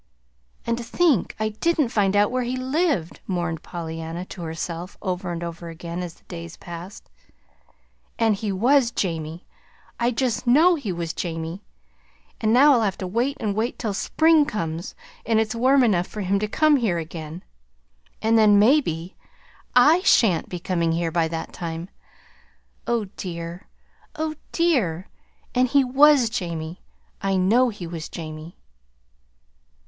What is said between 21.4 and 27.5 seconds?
time. O dear, O dear and he WAS Jamie, I